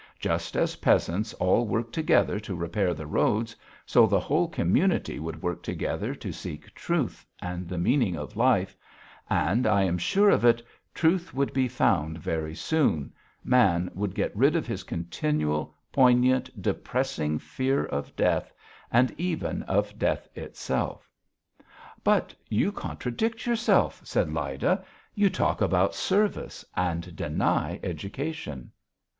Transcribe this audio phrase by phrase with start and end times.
[0.19, 3.55] Just as peasants all work together to repair the roads,
[3.85, 8.75] so the whole community would work together to seek truth and the meaning of life,
[9.29, 14.35] and, I am sure of it truth would be found very soon, man would get
[14.35, 18.51] rid of his continual, poignant, depressing fear of death
[18.91, 21.11] and even of death itself."
[22.03, 24.83] "But you contradict yourself," said Lyda.
[25.13, 28.71] "You talk about service and deny education."